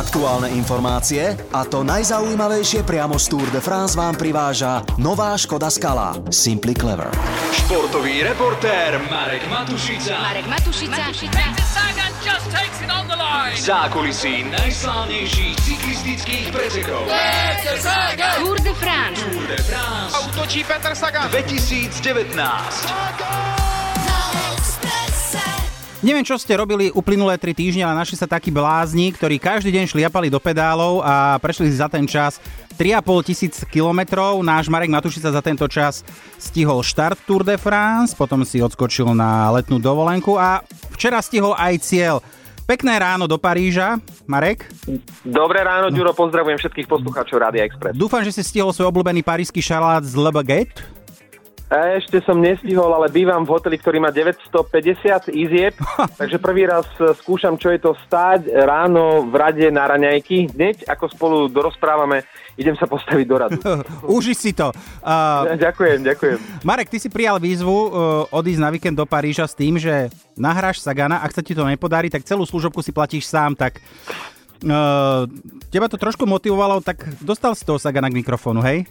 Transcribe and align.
Aktuálne 0.00 0.48
informácie 0.56 1.36
a 1.52 1.60
to 1.68 1.84
najzaujímavejšie 1.84 2.88
priamo 2.88 3.20
z 3.20 3.36
Tour 3.36 3.44
de 3.52 3.60
France 3.60 4.00
vám 4.00 4.16
priváža 4.16 4.80
nová 4.96 5.36
Škoda 5.36 5.68
Skala 5.68 6.16
Simply 6.32 6.72
Clever. 6.72 7.12
Športový 7.52 8.24
reportér 8.24 8.96
Marek 9.12 9.44
Matušica. 9.52 10.16
Marek 10.16 10.48
Matušica. 10.48 11.04
V 13.52 13.60
zákulisí 13.60 14.48
najslávnejších 14.48 15.68
cyklistických 15.68 16.48
pretekov. 16.48 17.04
Tour 18.40 18.56
de 18.64 18.72
France. 18.80 19.20
Tour 19.20 19.44
de 19.52 19.58
France 19.68 20.16
Útočí 20.32 20.64
Petr 20.64 20.96
Sagan. 20.96 21.28
2019. 21.28 23.59
Neviem, 26.00 26.24
čo 26.24 26.40
ste 26.40 26.56
robili 26.56 26.88
uplynulé 26.88 27.36
3 27.36 27.52
týždne, 27.52 27.84
ale 27.84 28.00
našli 28.00 28.16
sa 28.16 28.24
takí 28.24 28.48
blázni, 28.48 29.12
ktorí 29.12 29.36
každý 29.36 29.68
deň 29.68 29.84
šliapali 29.84 30.32
do 30.32 30.40
pedálov 30.40 31.04
a 31.04 31.36
prešli 31.36 31.68
si 31.68 31.76
za 31.76 31.92
ten 31.92 32.08
čas 32.08 32.40
3,5 32.80 33.28
tisíc 33.28 33.60
kilometrov. 33.68 34.40
Náš 34.40 34.72
Marek 34.72 34.88
Matušica 34.88 35.28
za 35.28 35.44
tento 35.44 35.68
čas 35.68 36.00
stihol 36.40 36.80
štart 36.80 37.20
Tour 37.28 37.44
de 37.44 37.60
France, 37.60 38.16
potom 38.16 38.48
si 38.48 38.64
odskočil 38.64 39.12
na 39.12 39.52
letnú 39.52 39.76
dovolenku 39.76 40.40
a 40.40 40.64
včera 40.96 41.20
stihol 41.20 41.52
aj 41.52 41.84
cieľ. 41.84 42.24
Pekné 42.64 42.96
ráno 42.96 43.28
do 43.28 43.36
Paríža, 43.36 44.00
Marek. 44.24 44.72
Dobré 45.20 45.60
ráno, 45.60 45.92
Ďuro, 45.92 46.16
pozdravujem 46.16 46.56
všetkých 46.56 46.88
poslucháčov 46.88 47.44
Rádia 47.44 47.68
Express. 47.68 47.92
Dúfam, 47.92 48.24
že 48.24 48.32
si 48.32 48.40
stihol 48.40 48.72
svoj 48.72 48.88
obľúbený 48.88 49.20
parížsky 49.20 49.60
šalát 49.60 50.00
z 50.00 50.16
Le 50.16 50.32
Baguette. 50.32 50.80
Ešte 51.70 52.18
som 52.26 52.42
nestihol, 52.42 52.90
ale 52.90 53.06
bývam 53.14 53.46
v 53.46 53.54
hoteli, 53.54 53.78
ktorý 53.78 54.02
má 54.02 54.10
950 54.10 55.30
izieb, 55.30 55.78
takže 56.18 56.42
prvý 56.42 56.66
raz 56.66 56.82
e, 56.98 57.14
skúšam, 57.14 57.54
čo 57.54 57.70
je 57.70 57.78
to 57.78 57.94
stáť 58.10 58.50
ráno 58.66 59.22
v 59.30 59.34
rade 59.38 59.70
na 59.70 59.86
raňajky. 59.86 60.50
Hneď 60.50 60.90
ako 60.90 61.04
spolu 61.14 61.36
dorozprávame, 61.46 62.26
idem 62.58 62.74
sa 62.74 62.90
postaviť 62.90 63.26
do 63.30 63.36
radu. 63.38 63.58
Uži 64.18 64.34
si 64.34 64.50
to. 64.50 64.74
Uh, 64.98 65.54
ďakujem, 65.54 66.02
ďakujem. 66.02 66.66
Marek, 66.66 66.90
ty 66.90 66.98
si 66.98 67.06
prijal 67.06 67.38
výzvu 67.38 67.70
uh, 67.70 67.90
odísť 68.34 68.60
na 68.66 68.74
víkend 68.74 68.98
do 68.98 69.06
Paríža 69.06 69.46
s 69.46 69.54
tým, 69.54 69.78
že 69.78 70.10
nahráš 70.34 70.82
Sagana, 70.82 71.22
ak 71.22 71.38
sa 71.38 71.42
ti 71.46 71.54
to 71.54 71.62
nepodarí, 71.62 72.10
tak 72.10 72.26
celú 72.26 72.42
služobku 72.42 72.82
si 72.82 72.90
platíš 72.90 73.30
sám, 73.30 73.54
tak 73.54 73.78
uh, 74.66 75.22
teba 75.70 75.86
to 75.86 75.94
trošku 75.94 76.26
motivovalo, 76.26 76.82
tak 76.82 76.98
dostal 77.22 77.54
si 77.54 77.62
toho 77.62 77.78
Sagana 77.78 78.10
k 78.10 78.18
mikrofónu, 78.18 78.58
hej? 78.58 78.90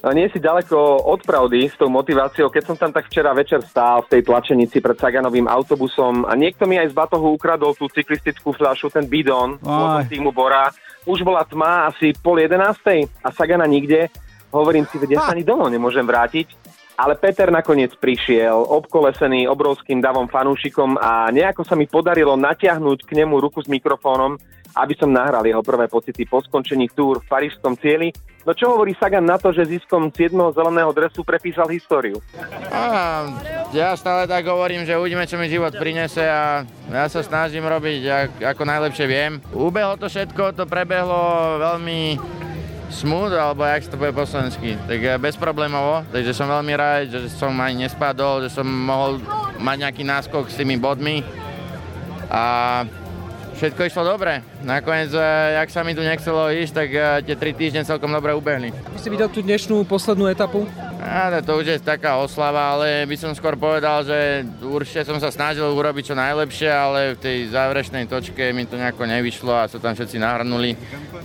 Nie 0.00 0.32
si 0.32 0.40
ďaleko 0.40 1.04
od 1.04 1.20
pravdy 1.28 1.68
s 1.68 1.76
tou 1.76 1.92
motiváciou, 1.92 2.48
keď 2.48 2.72
som 2.72 2.76
tam 2.80 2.88
tak 2.88 3.12
včera 3.12 3.36
večer 3.36 3.60
stál 3.60 4.00
v 4.08 4.16
tej 4.16 4.22
tlačenici 4.24 4.80
pred 4.80 4.96
Saganovým 4.96 5.44
autobusom 5.44 6.24
a 6.24 6.32
niekto 6.32 6.64
mi 6.64 6.80
aj 6.80 6.88
z 6.88 6.96
batohu 6.96 7.36
ukradol 7.36 7.76
tú 7.76 7.84
cyklistickú 7.92 8.56
fľašu, 8.56 8.88
ten 8.88 9.04
bidon, 9.04 9.60
od 9.60 10.08
týmu 10.08 10.32
Bora. 10.32 10.72
Už 11.04 11.20
bola 11.20 11.44
tma, 11.44 11.92
asi 11.92 12.16
pol 12.16 12.40
jedenástej 12.40 13.12
a 13.20 13.28
Sagana 13.28 13.68
nikde. 13.68 14.08
Hovorím 14.48 14.88
si, 14.88 14.96
veď 14.96 15.20
ja 15.20 15.20
sa 15.20 15.36
ani 15.36 15.44
domov 15.44 15.68
nemôžem 15.68 16.08
vrátiť. 16.08 16.48
Ale 17.00 17.16
Peter 17.16 17.48
nakoniec 17.48 17.96
prišiel, 17.96 18.56
obkolesený 18.56 19.48
obrovským 19.48 20.04
davom 20.04 20.28
fanúšikom 20.28 21.00
a 21.00 21.32
nejako 21.32 21.64
sa 21.64 21.76
mi 21.76 21.88
podarilo 21.88 22.36
natiahnuť 22.36 23.08
k 23.08 23.24
nemu 23.24 23.40
ruku 23.40 23.64
s 23.64 23.68
mikrofónom, 23.72 24.36
aby 24.74 24.94
som 24.94 25.10
nahral 25.10 25.42
jeho 25.42 25.62
prvé 25.62 25.90
pocity 25.90 26.22
po 26.26 26.42
skončení 26.42 26.90
túr 26.92 27.18
v 27.22 27.26
parížskom 27.26 27.74
cieli. 27.78 28.14
No 28.46 28.56
čo 28.56 28.72
hovorí 28.72 28.96
Sagan 28.96 29.28
na 29.28 29.36
to, 29.36 29.52
že 29.52 29.68
ziskom 29.68 30.08
7. 30.08 30.32
zeleného 30.56 30.90
dresu 30.96 31.20
prepísal 31.20 31.68
históriu? 31.68 32.16
Ja 33.70 33.92
stále 33.94 34.24
tak 34.24 34.48
hovorím, 34.48 34.88
že 34.88 34.96
uvidíme, 34.96 35.28
čo 35.28 35.36
mi 35.36 35.52
život 35.52 35.76
prinese 35.76 36.24
a 36.24 36.64
ja 36.88 37.06
sa 37.12 37.20
snažím 37.20 37.68
robiť, 37.68 38.00
ak, 38.08 38.30
ako 38.56 38.62
najlepšie 38.64 39.06
viem. 39.06 39.32
Ubehlo 39.52 40.00
to 40.00 40.08
všetko, 40.08 40.56
to 40.56 40.64
prebehlo 40.64 41.60
veľmi 41.60 42.16
smooth, 42.90 43.30
alebo 43.30 43.62
jak 43.62 43.86
to 43.86 43.96
bude 43.96 44.12
po 44.12 44.26
slovensky, 44.26 44.74
tak 44.90 44.98
eh, 44.98 45.14
bezproblémovo, 45.16 46.02
takže 46.10 46.34
som 46.34 46.50
veľmi 46.50 46.74
rád, 46.74 47.06
že 47.06 47.30
som 47.30 47.54
ani 47.62 47.86
nespadol, 47.86 48.42
že 48.44 48.50
som 48.50 48.66
mohol 48.66 49.22
mať 49.62 49.76
nejaký 49.86 50.02
náskok 50.02 50.50
s 50.50 50.58
tými 50.58 50.76
bodmi 50.76 51.22
a 52.26 52.82
všetko 53.60 53.92
išlo 53.92 54.08
dobre. 54.08 54.40
Nakoniec, 54.64 55.12
eh, 55.12 55.60
jak 55.60 55.68
sa 55.68 55.84
mi 55.84 55.92
tu 55.92 56.00
nechcelo 56.00 56.48
ísť, 56.48 56.72
tak 56.72 56.88
eh, 56.96 57.20
tie 57.20 57.36
tri 57.36 57.52
týždne 57.52 57.84
celkom 57.84 58.08
dobre 58.08 58.32
ubehli. 58.32 58.72
Ty 58.72 58.98
si 58.98 59.12
videl 59.12 59.28
tú 59.28 59.44
dnešnú 59.44 59.84
poslednú 59.84 60.32
etapu? 60.32 60.64
Áno, 61.00 61.40
to 61.40 61.56
už 61.56 61.66
je 61.66 61.78
taká 61.80 62.20
oslava, 62.20 62.76
ale 62.76 63.08
by 63.08 63.16
som 63.16 63.32
skôr 63.32 63.56
povedal, 63.56 64.04
že 64.04 64.44
určite 64.60 65.08
som 65.08 65.16
sa 65.16 65.32
snažil 65.32 65.64
urobiť 65.64 66.12
čo 66.12 66.14
najlepšie, 66.14 66.68
ale 66.68 67.16
v 67.16 67.18
tej 67.24 67.36
záverečnej 67.48 68.04
točke 68.04 68.52
mi 68.52 68.68
to 68.68 68.76
nejako 68.76 69.08
nevyšlo 69.08 69.52
a 69.56 69.64
sa 69.64 69.80
tam 69.80 69.96
všetci 69.96 70.20
nahrnuli. 70.20 70.76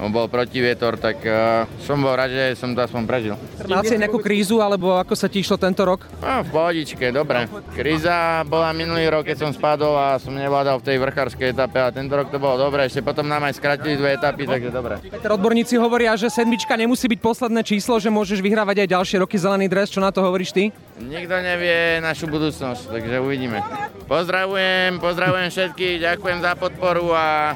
Bol 0.08 0.32
protivietor, 0.32 0.96
tak 0.96 1.20
uh, 1.28 1.68
som 1.84 2.00
bol 2.00 2.16
rád, 2.16 2.32
že 2.32 2.46
som 2.56 2.72
to 2.72 2.80
aspoň 2.84 3.04
prežil. 3.04 3.36
Mal 3.68 3.84
si 3.84 4.00
nejakú 4.00 4.20
krízu, 4.24 4.64
alebo 4.64 4.96
ako 4.96 5.16
sa 5.16 5.28
ti 5.28 5.44
išlo 5.44 5.60
tento 5.60 5.84
rok? 5.84 6.08
No, 6.24 6.44
v 6.44 6.50
pohodičke, 6.52 7.12
dobre. 7.12 7.48
Kríza 7.76 8.48
bola 8.48 8.72
minulý 8.72 9.12
rok, 9.12 9.28
keď 9.28 9.48
som 9.48 9.52
spadol 9.52 9.96
a 9.96 10.16
som 10.20 10.32
nevládal 10.32 10.80
v 10.80 10.88
tej 10.88 10.98
vrchárskej 11.04 11.52
etape 11.52 11.80
a 11.84 11.92
tento 11.92 12.16
rok 12.16 12.32
to 12.32 12.40
bolo 12.40 12.56
dobre. 12.56 12.88
Ešte 12.88 13.04
potom 13.04 13.28
nám 13.28 13.44
aj 13.48 13.60
skratili 13.60 14.00
dve 14.00 14.16
etapy, 14.16 14.48
takže 14.48 14.72
dobre. 14.72 15.00
Peter, 15.04 15.32
odborníci 15.36 15.76
hovoria, 15.76 16.16
že 16.16 16.32
sedmička 16.32 16.76
nemusí 16.80 17.08
byť 17.12 17.20
posledné 17.20 17.62
číslo, 17.64 18.00
že 18.00 18.08
môžeš 18.12 18.40
vyhrávať 18.40 18.88
aj 18.88 18.92
ďalšie 18.96 19.18
roky 19.24 19.36
zelený 19.36 19.65
dres. 19.68 19.92
Čo 19.92 20.00
na 20.02 20.10
to 20.10 20.24
hovoríš 20.24 20.52
ty? 20.56 20.74
Nikto 21.00 21.36
nevie 21.42 22.00
našu 22.00 22.26
budúcnosť, 22.32 22.92
takže 22.92 23.20
uvidíme. 23.20 23.60
Pozdravujem, 24.06 24.98
pozdravujem 25.02 25.50
všetkých, 25.52 25.96
ďakujem 26.02 26.40
za 26.40 26.54
podporu 26.56 27.12
a 27.12 27.56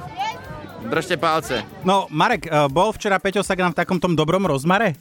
držte 0.90 1.16
palce. 1.20 1.64
No, 1.86 2.10
Marek, 2.10 2.48
eh, 2.48 2.68
bol 2.68 2.92
včera 2.92 3.20
Peťo 3.20 3.46
Sagan 3.46 3.72
v 3.72 3.80
takom 3.80 4.02
tom 4.02 4.16
dobrom 4.18 4.44
rozmare? 4.44 4.98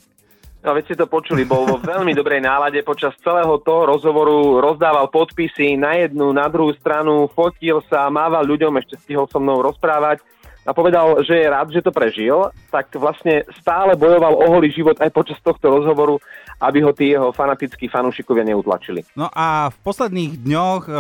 No 0.59 0.75
veď 0.75 0.91
ste 0.91 0.97
to 0.99 1.07
počuli, 1.07 1.47
bol 1.47 1.71
vo 1.71 1.79
veľmi 1.79 2.19
dobrej 2.19 2.43
nálade 2.43 2.83
počas 2.83 3.15
celého 3.23 3.63
toho 3.63 3.87
rozhovoru, 3.95 4.59
rozdával 4.59 5.07
podpisy 5.07 5.79
na 5.79 5.95
jednu, 5.95 6.35
na 6.35 6.51
druhú 6.51 6.75
stranu, 6.75 7.31
fotil 7.31 7.79
sa, 7.87 8.11
mával 8.11 8.43
ľuďom, 8.43 8.75
ešte 8.83 8.99
stihol 8.99 9.31
so 9.31 9.39
mnou 9.39 9.63
rozprávať 9.63 10.19
a 10.67 10.75
povedal, 10.75 11.23
že 11.23 11.41
je 11.41 11.47
rád, 11.47 11.71
že 11.71 11.81
to 11.81 11.95
prežil, 11.95 12.51
tak 12.75 12.91
vlastne 12.99 13.47
stále 13.63 13.95
bojoval 13.95 14.35
o 14.35 14.47
holý 14.51 14.69
život 14.75 14.99
aj 14.99 15.15
počas 15.15 15.39
tohto 15.41 15.71
rozhovoru, 15.71 16.19
aby 16.59 16.79
ho 16.83 16.91
tí 16.91 17.15
jeho 17.15 17.31
fanatickí 17.31 17.87
fanúšikovia 17.87 18.43
neutlačili. 18.43 19.07
No 19.15 19.31
a 19.31 19.71
v 19.71 19.77
posledných 19.87 20.33
dňoch 20.43 20.83
e, 20.87 20.93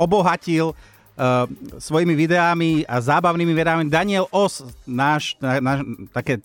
obohatil 0.00 0.72
e, 0.72 0.74
svojimi 1.76 2.16
videami 2.16 2.84
a 2.88 2.96
zábavnými 3.00 3.52
videami 3.52 3.92
Daniel 3.92 4.24
Os, 4.32 4.64
náš, 4.88 5.36
náš 5.40 5.84
také 6.16 6.40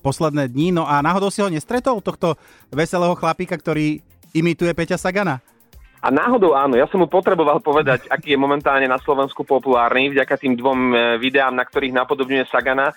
posledné 0.00 0.48
dni. 0.48 0.76
No 0.76 0.88
a 0.88 1.04
náhodou 1.04 1.28
si 1.28 1.44
ho 1.44 1.52
nestretol, 1.52 2.00
tohto 2.00 2.40
veselého 2.72 3.16
chlapíka, 3.16 3.56
ktorý 3.56 4.00
imituje 4.32 4.72
Peťa 4.72 5.00
Sagana? 5.00 5.40
A 6.04 6.12
náhodou 6.12 6.52
áno, 6.52 6.76
ja 6.76 6.84
som 6.92 7.00
mu 7.00 7.08
potreboval 7.08 7.64
povedať, 7.64 8.04
aký 8.12 8.36
je 8.36 8.40
momentálne 8.40 8.84
na 8.84 9.00
Slovensku 9.00 9.40
populárny, 9.40 10.12
vďaka 10.12 10.36
tým 10.36 10.52
dvom 10.52 10.92
e, 10.92 10.96
videám, 11.16 11.56
na 11.56 11.64
ktorých 11.64 11.96
napodobňuje 11.96 12.44
Sagana. 12.52 12.92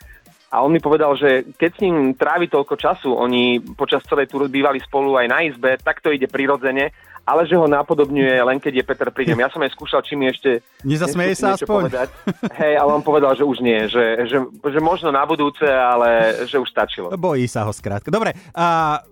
A 0.47 0.63
on 0.63 0.71
mi 0.71 0.79
povedal, 0.79 1.11
že 1.19 1.43
keď 1.59 1.71
s 1.75 1.83
ním 1.83 2.15
trávi 2.15 2.47
toľko 2.47 2.75
času, 2.79 3.11
oni 3.11 3.59
počas 3.75 3.99
celej 4.07 4.31
túry 4.31 4.47
bývali 4.47 4.79
spolu 4.79 5.19
aj 5.19 5.27
na 5.27 5.43
izbe, 5.43 5.75
tak 5.75 5.99
to 5.99 6.15
ide 6.15 6.31
prirodzene, 6.31 6.95
ale 7.27 7.43
že 7.43 7.59
ho 7.59 7.67
napodobňuje 7.67 8.39
len 8.39 8.55
keď 8.55 8.79
je 8.79 8.87
Peter 8.87 9.11
pri 9.11 9.27
ňom. 9.27 9.43
Ja 9.43 9.51
som 9.51 9.59
aj 9.59 9.75
skúšal, 9.75 9.99
či 10.07 10.15
mi 10.15 10.31
ešte... 10.31 10.63
Nezasmeje 10.87 11.35
sa 11.35 11.59
aspoň. 11.59 11.91
Povedať. 11.91 12.09
Hej, 12.55 12.79
ale 12.79 12.91
on 12.95 13.03
povedal, 13.03 13.35
že 13.35 13.43
už 13.43 13.59
nie, 13.59 13.91
že, 13.91 14.23
že, 14.31 14.39
že 14.47 14.79
možno 14.79 15.11
na 15.11 15.27
budúce, 15.27 15.67
ale 15.67 16.39
že 16.47 16.55
už 16.55 16.71
stačilo. 16.71 17.11
Bojí 17.19 17.43
sa 17.51 17.67
ho 17.67 17.75
skrátka. 17.75 18.07
Dobre, 18.07 18.31
a 18.55 19.03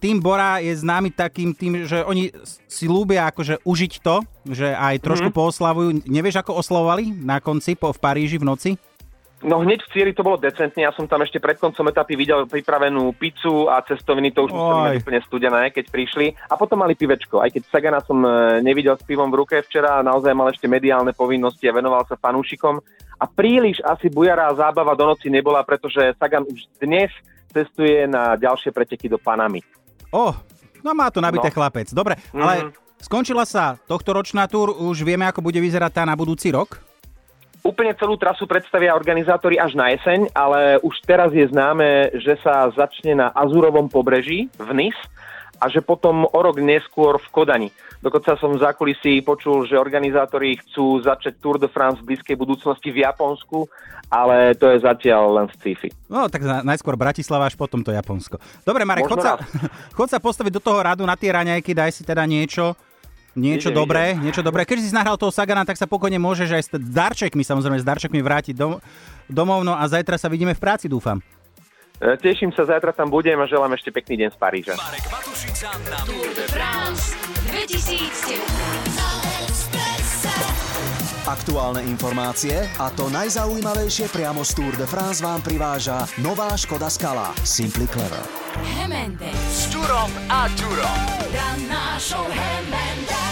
tým 0.00 0.16
Bora 0.24 0.64
je 0.64 0.72
známy 0.72 1.12
takým 1.12 1.52
tým, 1.52 1.84
že 1.84 2.00
oni 2.08 2.32
si 2.64 2.88
ľúbia 2.88 3.28
akože 3.28 3.60
užiť 3.68 3.92
to, 4.00 4.24
že 4.48 4.72
aj 4.72 5.04
trošku 5.04 5.28
mm-hmm. 5.28 5.44
pooslavujú. 5.44 5.88
Nevieš, 6.08 6.40
ako 6.40 6.64
oslavovali 6.64 7.12
na 7.12 7.44
konci 7.44 7.76
po, 7.76 7.92
v 7.92 8.00
Paríži 8.00 8.40
v 8.40 8.48
noci? 8.48 8.70
No 9.44 9.60
hneď 9.60 9.84
v 9.84 9.92
cieli 9.92 10.12
to 10.16 10.24
bolo 10.24 10.40
decentne, 10.40 10.88
ja 10.88 10.92
som 10.96 11.04
tam 11.04 11.20
ešte 11.20 11.36
pred 11.36 11.60
koncom 11.60 11.84
etapy 11.92 12.16
videl 12.16 12.48
pripravenú 12.48 13.12
pizzu 13.12 13.68
a 13.68 13.84
cestoviny, 13.84 14.32
to 14.32 14.48
už 14.48 14.56
museli 14.56 15.04
úplne 15.04 15.20
studené, 15.20 15.68
keď 15.68 15.92
prišli. 15.92 16.32
A 16.48 16.56
potom 16.56 16.80
mali 16.80 16.96
pivečko, 16.96 17.44
aj 17.44 17.52
keď 17.52 17.62
Sagana 17.68 18.00
som 18.00 18.24
e, 18.24 18.64
nevidel 18.64 18.96
s 18.96 19.04
pivom 19.04 19.28
v 19.28 19.44
ruke 19.44 19.60
včera, 19.60 20.00
naozaj 20.00 20.32
mal 20.32 20.48
ešte 20.48 20.64
mediálne 20.64 21.12
povinnosti 21.12 21.68
a 21.68 21.76
venoval 21.76 22.08
sa 22.08 22.16
fanúšikom. 22.16 22.80
A 23.20 23.24
príliš 23.28 23.84
asi 23.84 24.08
bujará 24.08 24.48
zábava 24.56 24.96
do 24.96 25.12
noci 25.12 25.28
nebola, 25.28 25.60
pretože 25.60 26.16
Sagan 26.16 26.48
už 26.48 26.64
dnes 26.80 27.12
cestuje 27.52 28.08
na 28.08 28.40
ďalšie 28.40 28.72
preteky 28.72 29.12
do 29.12 29.20
Panamy. 29.20 29.60
Oh, 30.08 30.32
no 30.80 30.96
má 30.96 31.12
to 31.12 31.20
nabité 31.20 31.52
No. 31.52 31.56
chlapec. 31.60 31.92
Dobre, 31.92 32.16
ale 32.32 32.72
skončila 32.96 33.44
sa 33.44 33.76
tohto 33.76 34.16
ročná 34.16 34.48
túr, 34.48 34.72
už 34.72 35.04
vieme, 35.04 35.28
ako 35.28 35.44
bude 35.44 35.60
vyzerať 35.60 36.00
tá 36.00 36.02
na 36.08 36.16
budúci 36.16 36.48
rok? 36.48 36.93
Úplne 37.64 37.96
celú 37.96 38.20
trasu 38.20 38.44
predstavia 38.44 38.92
organizátori 38.92 39.56
až 39.56 39.72
na 39.72 39.88
jeseň, 39.88 40.28
ale 40.36 40.76
už 40.84 41.00
teraz 41.08 41.32
je 41.32 41.48
známe, 41.48 42.12
že 42.20 42.36
sa 42.44 42.68
začne 42.68 43.16
na 43.16 43.32
Azurovom 43.32 43.88
pobreží 43.88 44.52
v 44.60 44.70
Nice 44.76 45.00
a 45.56 45.72
že 45.72 45.80
potom 45.80 46.28
o 46.28 46.40
rok 46.44 46.60
neskôr 46.60 47.16
v 47.16 47.28
Kodani. 47.32 47.68
Dokonca 48.04 48.36
som 48.36 48.52
za 48.60 48.76
kulisy 48.76 49.24
počul, 49.24 49.64
že 49.64 49.80
organizátori 49.80 50.60
chcú 50.60 51.00
začať 51.00 51.40
Tour 51.40 51.56
de 51.56 51.72
France 51.72 52.04
v 52.04 52.12
blízkej 52.12 52.36
budúcnosti 52.36 52.92
v 52.92 53.00
Japonsku, 53.00 53.64
ale 54.12 54.52
to 54.60 54.68
je 54.68 54.84
zatiaľ 54.84 55.40
len 55.40 55.46
v 55.48 55.56
sci-fi. 55.56 55.88
No, 56.12 56.28
tak 56.28 56.44
na- 56.44 56.60
najskôr 56.60 57.00
Bratislava, 57.00 57.48
až 57.48 57.56
potom 57.56 57.80
to 57.80 57.96
Japonsko. 57.96 58.36
Dobre, 58.60 58.84
Marek, 58.84 59.08
chod 59.08 59.24
sa, 59.24 59.40
chod 59.96 60.12
sa 60.12 60.20
postaviť 60.20 60.52
do 60.52 60.60
toho 60.60 60.84
radu 60.84 61.08
na 61.08 61.16
tie 61.16 61.32
raňajky, 61.32 61.72
daj 61.72 61.96
si 61.96 62.04
teda 62.04 62.28
niečo, 62.28 62.76
niečo 63.34 63.68
Ide, 63.68 63.76
dobré, 63.76 64.14
niečo 64.14 64.40
dobré. 64.40 64.62
Keď 64.62 64.76
si 64.78 64.90
nahral 64.90 65.14
toho 65.14 65.28
Sagana, 65.28 65.62
tak 65.62 65.74
sa 65.74 65.84
pokojne 65.84 66.16
môžeš 66.16 66.48
aj 66.50 66.62
s 66.64 66.68
darčekmi, 66.72 67.42
samozrejme 67.42 67.78
s 67.78 67.84
darčekmi 67.84 68.18
vrátiť 68.18 68.54
dom- 68.54 68.78
domov, 69.26 69.60
no 69.60 69.72
a 69.72 69.82
zajtra 69.84 70.16
sa 70.16 70.26
vidíme 70.26 70.52
v 70.52 70.60
práci, 70.60 70.86
dúfam. 70.86 71.18
E, 71.96 72.14
Teším 72.14 72.50
sa, 72.50 72.64
zajtra 72.64 72.90
tam 72.90 73.06
budem 73.06 73.36
a 73.36 73.44
želám 73.44 73.72
ešte 73.72 73.90
pekný 73.90 74.20
deň 74.20 74.28
z 74.30 74.36
Paríža. 74.36 74.72
Marek 74.74 75.04
Matušica 75.06 75.68
na 75.86 75.98
Tour 76.02 76.28
de 76.30 76.44
France 76.48 77.02
2019. 77.46 79.24
Aktuálne 81.24 81.80
informácie 81.80 82.52
a 82.76 82.92
to 82.92 83.08
najzaujímavejšie 83.08 84.12
priamo 84.12 84.44
z 84.44 84.50
Tour 84.52 84.72
de 84.76 84.84
France 84.84 85.18
vám 85.18 85.40
priváža 85.40 86.04
nová 86.20 86.52
Škoda 86.52 86.92
Skala 86.92 87.32
Simply 87.40 87.88
Clever. 87.88 88.20
Hemende. 88.76 89.32
s 89.48 89.72
Turom 89.72 90.12
a 90.28 90.44
Turom. 90.52 90.98
Ranná 91.32 91.96
show 91.96 92.28
Hemende. 92.28 93.23